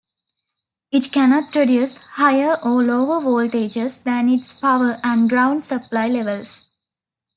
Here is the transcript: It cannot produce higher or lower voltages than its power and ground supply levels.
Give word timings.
It 0.91 1.11
cannot 1.11 1.51
produce 1.51 1.97
higher 1.97 2.57
or 2.63 2.81
lower 2.81 3.21
voltages 3.21 4.01
than 4.01 4.29
its 4.29 4.51
power 4.51 4.97
and 5.03 5.29
ground 5.29 5.63
supply 5.63 6.07
levels. 6.07 6.65